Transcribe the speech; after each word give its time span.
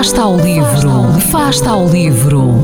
Fasta 0.00 0.22
ao 0.22 0.34
livro, 0.38 1.20
fasta 1.30 1.68
ao 1.68 1.86
livro. 1.86 2.54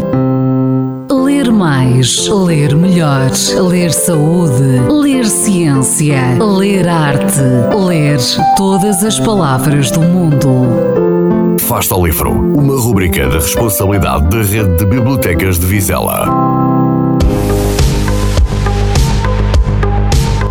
Ler 1.12 1.52
mais, 1.52 2.26
ler 2.28 2.74
melhor, 2.74 3.30
ler 3.68 3.92
saúde, 3.92 4.80
ler 4.88 5.26
ciência, 5.26 6.18
ler 6.42 6.88
arte, 6.88 7.42
ler 7.78 8.18
todas 8.56 9.04
as 9.04 9.20
palavras 9.20 9.90
do 9.90 10.00
mundo. 10.00 11.58
Fasta 11.60 11.94
ao 11.94 12.06
livro, 12.06 12.30
uma 12.30 12.80
rubrica 12.80 13.28
da 13.28 13.34
responsabilidade 13.34 14.30
da 14.30 14.38
Rede 14.38 14.74
de 14.78 14.86
Bibliotecas 14.86 15.58
de 15.58 15.66
Vizela. 15.66 16.26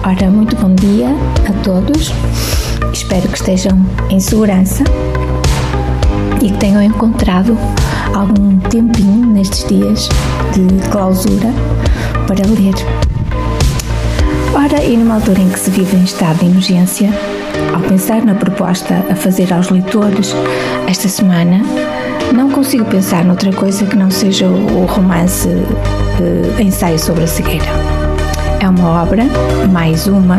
Ora, 0.04 0.30
muito 0.30 0.56
bom 0.58 0.76
dia 0.76 1.10
a 1.50 1.64
todos. 1.64 2.14
Espero 2.94 3.28
que 3.28 3.38
estejam 3.40 3.84
em 4.12 4.20
segurança 4.20 4.84
e 6.46 6.52
que 6.52 6.58
tenham 6.60 6.82
encontrado 6.82 7.58
algum 8.14 8.60
tempinho 8.60 9.26
nestes 9.26 9.68
dias 9.68 10.08
de 10.54 10.90
clausura 10.90 11.52
para 12.28 12.46
ler. 12.48 12.76
Ora, 14.54 14.84
e 14.84 14.96
numa 14.96 15.16
altura 15.16 15.42
em 15.42 15.50
que 15.50 15.60
se 15.60 15.72
vive 15.72 15.98
em 15.98 16.04
estado 16.04 16.38
de 16.40 16.46
emergência, 16.46 17.10
ao 17.74 17.82
pensar 17.82 18.24
na 18.24 18.36
proposta 18.36 19.04
a 19.10 19.16
fazer 19.16 19.52
aos 19.52 19.70
leitores 19.70 20.36
esta 20.88 21.10
semana, 21.10 21.62
não 22.32 22.52
consigo 22.52 22.86
pensar 22.86 23.26
noutra 23.26 23.52
coisa 23.52 23.84
que 23.86 23.96
não 23.96 24.12
seja 24.12 24.48
o 24.48 24.86
romance 24.86 25.48
uh, 25.48 26.62
Ensaio 26.62 27.00
sobre 27.00 27.24
a 27.24 27.28
Cegueira. 27.28 27.66
É 28.60 28.70
uma 28.70 29.04
obra, 29.04 29.24
mais 29.72 30.08
uma, 30.08 30.38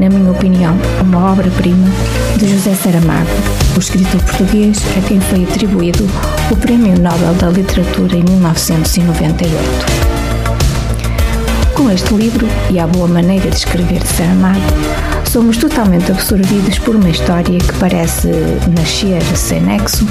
na 0.00 0.08
minha 0.08 0.30
opinião, 0.30 0.74
uma 1.00 1.32
obra-prima 1.32 1.88
de 2.36 2.48
José 2.48 2.74
Saramago, 2.74 3.30
o 3.76 3.78
escritor 3.78 4.22
português 4.22 4.78
a 4.96 5.08
quem 5.08 5.20
foi 5.20 5.44
atribuído 5.44 6.04
o 6.50 6.56
Prémio 6.56 6.98
Nobel 6.98 7.34
da 7.34 7.48
Literatura 7.48 8.16
em 8.16 8.22
1998. 8.24 10.15
Com 11.76 11.90
este 11.90 12.14
livro 12.14 12.48
e 12.70 12.78
a 12.80 12.86
boa 12.86 13.06
maneira 13.06 13.50
de 13.50 13.56
escrever 13.56 14.00
de 14.00 14.08
Saramago, 14.08 14.60
somos 15.30 15.58
totalmente 15.58 16.10
absorvidos 16.10 16.78
por 16.78 16.96
uma 16.96 17.10
história 17.10 17.58
que 17.58 17.72
parece 17.78 18.28
nascer 18.74 19.22
sem 19.36 19.60
nexo, 19.60 20.06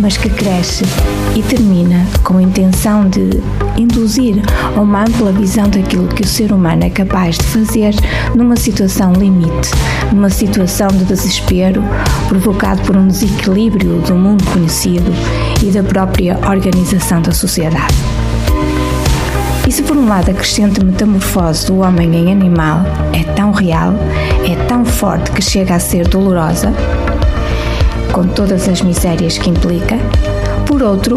mas 0.00 0.16
que 0.16 0.28
cresce 0.28 0.84
e 1.36 1.42
termina 1.44 2.04
com 2.24 2.38
a 2.38 2.42
intenção 2.42 3.08
de 3.08 3.30
induzir 3.76 4.42
a 4.76 4.80
uma 4.80 5.02
ampla 5.02 5.30
visão 5.30 5.68
daquilo 5.68 6.08
que 6.08 6.22
o 6.22 6.26
ser 6.26 6.50
humano 6.50 6.82
é 6.82 6.90
capaz 6.90 7.38
de 7.38 7.44
fazer 7.44 7.94
numa 8.34 8.56
situação 8.56 9.12
limite, 9.12 9.70
numa 10.12 10.28
situação 10.28 10.88
de 10.88 11.04
desespero 11.04 11.84
provocado 12.28 12.82
por 12.82 12.96
um 12.96 13.06
desequilíbrio 13.06 14.00
do 14.00 14.16
mundo 14.16 14.44
conhecido 14.52 15.12
e 15.62 15.70
da 15.70 15.84
própria 15.84 16.36
organização 16.48 17.22
da 17.22 17.30
sociedade. 17.30 18.15
E 19.66 19.72
se 19.72 19.82
por 19.82 19.96
um 19.96 20.08
lado 20.08 20.30
a 20.30 20.34
crescente 20.34 20.84
metamorfose 20.84 21.66
do 21.66 21.78
homem 21.78 22.14
em 22.14 22.32
animal 22.32 22.80
é 23.12 23.24
tão 23.32 23.50
real, 23.50 23.94
é 24.48 24.54
tão 24.66 24.84
forte 24.84 25.30
que 25.32 25.42
chega 25.42 25.74
a 25.74 25.80
ser 25.80 26.06
dolorosa, 26.06 26.72
com 28.12 28.26
todas 28.28 28.68
as 28.68 28.80
misérias 28.80 29.38
que 29.38 29.50
implica, 29.50 29.96
por 30.66 30.82
outro, 30.82 31.16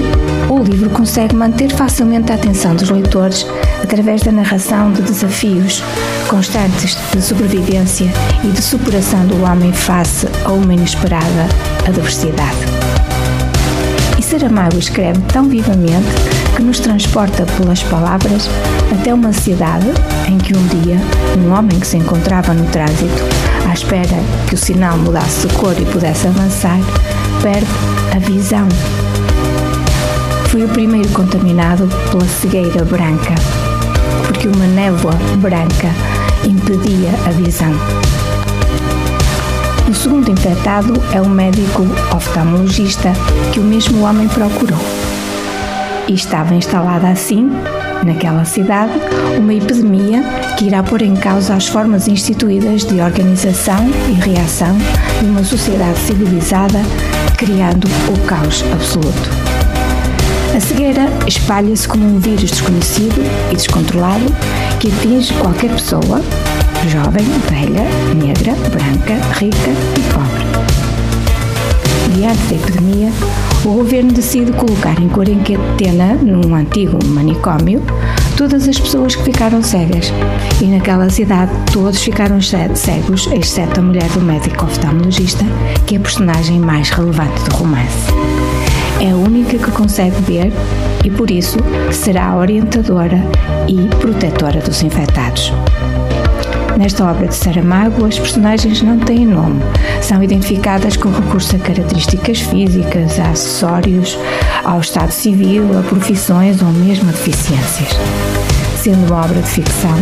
o 0.49 0.63
livro 0.63 0.89
consegue 0.89 1.35
manter 1.35 1.69
facilmente 1.69 2.31
a 2.31 2.35
atenção 2.35 2.75
dos 2.75 2.89
leitores 2.89 3.45
através 3.83 4.21
da 4.21 4.31
narração 4.31 4.91
de 4.91 5.01
desafios 5.01 5.83
constantes 6.27 6.97
de 7.11 7.21
sobrevivência 7.21 8.11
e 8.43 8.47
de 8.47 8.61
superação 8.61 9.25
do 9.25 9.43
homem 9.43 9.73
face 9.73 10.27
a 10.45 10.51
uma 10.51 10.73
inesperada 10.73 11.47
adversidade. 11.87 12.79
Saramago 14.29 14.77
escreve 14.77 15.19
tão 15.33 15.49
vivamente 15.49 16.05
que 16.59 16.65
nos 16.65 16.81
transporta 16.81 17.45
pelas 17.57 17.81
palavras 17.83 18.49
até 18.91 19.13
uma 19.13 19.31
cidade 19.31 19.87
em 20.27 20.37
que 20.37 20.53
um 20.53 20.67
dia 20.67 20.97
um 21.37 21.53
homem 21.53 21.79
que 21.79 21.87
se 21.87 21.95
encontrava 21.95 22.53
no 22.53 22.65
trânsito, 22.65 23.23
à 23.65 23.73
espera 23.73 24.17
que 24.45 24.55
o 24.55 24.57
sinal 24.57 24.97
mudasse 24.97 25.47
de 25.47 25.53
cor 25.53 25.73
e 25.79 25.85
pudesse 25.85 26.27
avançar, 26.27 26.77
perde 27.41 27.65
a 28.13 28.19
visão. 28.19 28.67
Foi 30.49 30.65
o 30.65 30.67
primeiro 30.67 31.07
contaminado 31.09 31.87
pela 32.11 32.27
cegueira 32.27 32.83
branca, 32.83 33.35
porque 34.27 34.49
uma 34.49 34.67
névoa 34.67 35.13
branca 35.37 35.87
impedia 36.43 37.11
a 37.25 37.31
visão. 37.31 37.71
O 39.89 39.93
segundo 39.93 40.29
infectado 40.29 40.93
é 41.13 41.21
o 41.21 41.29
médico 41.29 41.83
oftalmologista 42.13 43.13
que 43.53 43.61
o 43.61 43.63
mesmo 43.63 44.03
homem 44.03 44.27
procurou. 44.27 45.18
E 46.09 46.13
estava 46.15 46.55
instalada 46.55 47.07
assim, 47.07 47.51
naquela 48.03 48.43
cidade, 48.43 48.93
uma 49.37 49.53
epidemia 49.53 50.23
que 50.57 50.65
irá 50.65 50.81
pôr 50.81 51.03
em 51.03 51.15
causa 51.15 51.53
as 51.53 51.67
formas 51.67 52.07
instituídas 52.07 52.83
de 52.83 52.99
organização 52.99 53.87
e 54.09 54.13
reação 54.13 54.75
de 55.19 55.27
uma 55.27 55.43
sociedade 55.43 55.99
civilizada, 55.99 56.79
criando 57.37 57.87
o 58.11 58.25
caos 58.25 58.65
absoluto. 58.73 59.29
A 60.57 60.59
cegueira 60.59 61.05
espalha-se 61.27 61.87
como 61.87 62.03
um 62.03 62.17
vírus 62.17 62.49
desconhecido 62.49 63.23
e 63.51 63.55
descontrolado 63.55 64.25
que 64.79 64.87
atinge 64.87 65.31
qualquer 65.35 65.69
pessoa, 65.69 66.23
jovem, 66.87 67.25
velha, 67.51 67.83
negra, 68.15 68.55
branca, 68.71 69.13
rica 69.37 69.69
e 69.95 70.01
pobre. 70.11 70.49
Diante 72.15 72.41
da 72.47 72.55
epidemia, 72.55 73.11
o 73.65 73.73
governo 73.73 74.11
decide 74.11 74.51
colocar 74.53 74.99
em 75.01 75.09
quarentena, 75.09 76.13
num 76.15 76.55
antigo 76.55 76.97
manicômio, 77.05 77.81
todas 78.37 78.67
as 78.67 78.79
pessoas 78.79 79.15
que 79.15 79.23
ficaram 79.23 79.61
cegas. 79.61 80.13
E 80.61 80.65
naquela 80.65 81.09
cidade 81.09 81.51
todos 81.71 82.01
ficaram 82.01 82.39
cegos, 82.41 83.27
exceto 83.27 83.79
a 83.79 83.83
mulher 83.83 84.09
do 84.09 84.21
médico 84.21 84.65
oftalmologista, 84.65 85.43
que 85.85 85.95
é 85.95 85.97
a 85.97 86.01
personagem 86.01 86.59
mais 86.59 86.89
relevante 86.89 87.41
do 87.43 87.55
romance. 87.55 88.11
É 89.01 89.11
a 89.11 89.15
única 89.15 89.57
que 89.57 89.71
consegue 89.71 90.19
ver 90.21 90.51
e, 91.03 91.09
por 91.09 91.29
isso, 91.31 91.57
será 91.91 92.35
orientadora 92.35 93.21
e 93.67 93.87
protetora 93.95 94.59
dos 94.61 94.81
infectados. 94.83 95.53
Nesta 96.77 97.05
obra 97.05 97.27
de 97.27 97.35
Saramago, 97.35 98.05
as 98.05 98.17
personagens 98.17 98.81
não 98.81 98.99
têm 98.99 99.25
nome. 99.25 99.61
São 100.01 100.23
identificadas 100.23 100.95
com 100.95 101.09
recurso 101.09 101.55
a 101.55 101.59
características 101.59 102.39
físicas, 102.39 103.19
a 103.19 103.31
acessórios, 103.31 104.17
ao 104.63 104.79
estado 104.79 105.11
civil, 105.11 105.77
a 105.77 105.81
profissões 105.83 106.61
ou 106.61 106.69
mesmo 106.69 107.09
a 107.09 107.11
deficiências. 107.11 107.89
Sendo 108.77 109.07
uma 109.07 109.25
obra 109.25 109.41
de 109.41 109.49
ficção, 109.49 109.97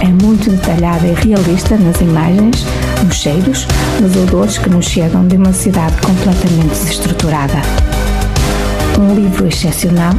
é 0.00 0.06
muito 0.06 0.50
detalhada 0.50 1.06
e 1.06 1.12
realista 1.12 1.76
nas 1.76 2.00
imagens, 2.00 2.64
nos 3.04 3.16
cheiros, 3.16 3.66
nos 4.00 4.16
odores 4.16 4.58
que 4.58 4.70
nos 4.70 4.86
chegam 4.86 5.26
de 5.26 5.36
uma 5.36 5.52
cidade 5.52 5.94
completamente 6.00 6.68
desestruturada. 6.68 7.60
Um 8.98 9.14
livro 9.14 9.46
excepcional 9.46 10.14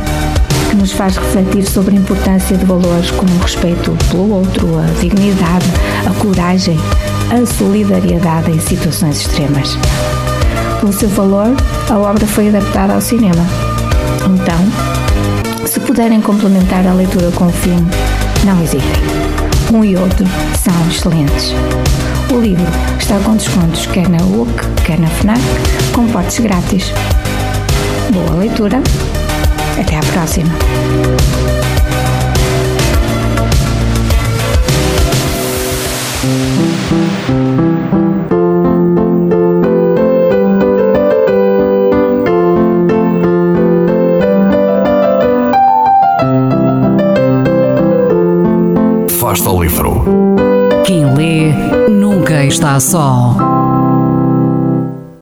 que 0.69 0.75
nos 0.75 0.91
faz 0.91 1.15
refletir 1.17 1.65
sobre 1.65 1.95
a 1.95 1.99
importância 1.99 2.57
de 2.57 2.65
valores 2.65 3.11
como 3.11 3.33
o 3.35 3.39
respeito 3.39 3.95
pelo 4.09 4.31
outro, 4.31 4.77
a 4.79 4.99
dignidade, 4.99 5.65
a 6.05 6.13
coragem, 6.21 6.77
a 7.31 7.45
solidariedade 7.45 8.51
em 8.51 8.59
situações 8.59 9.21
extremas. 9.21 9.77
Pelo 10.79 10.93
seu 10.93 11.09
valor, 11.09 11.55
a 11.89 11.97
obra 11.97 12.25
foi 12.27 12.49
adaptada 12.49 12.93
ao 12.93 13.01
cinema. 13.01 13.45
Então, 14.25 15.67
se 15.67 15.79
puderem 15.79 16.21
complementar 16.21 16.85
a 16.85 16.93
leitura 16.93 17.31
com 17.31 17.47
o 17.47 17.51
filme, 17.51 17.89
não 18.45 18.61
hesitem. 18.61 19.03
Um 19.73 19.83
e 19.83 19.95
outro 19.95 20.25
são 20.61 20.73
excelentes. 20.89 21.53
O 22.33 22.39
livro 22.39 22.65
está 22.99 23.17
com 23.19 23.35
descontos 23.35 23.85
quer 23.87 24.07
na 24.09 24.23
UC, 24.23 24.51
quer 24.85 24.99
na 24.99 25.07
FNAC, 25.07 25.41
com 25.93 26.07
portes 26.07 26.39
grátis. 26.39 26.91
Boa 28.11 28.35
leitura 28.37 28.81
até 29.79 29.97
a 29.97 30.01
próxima! 30.01 30.51
Fasta 49.19 49.49
o 49.49 49.61
livro. 49.61 50.03
Quem 50.85 51.13
lê 51.13 51.51
nunca 51.89 52.45
está 52.45 52.79
só. 52.79 53.56